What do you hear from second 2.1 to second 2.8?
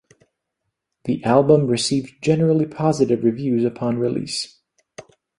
generally